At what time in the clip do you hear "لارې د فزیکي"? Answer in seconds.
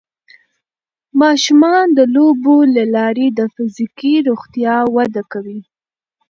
2.95-4.15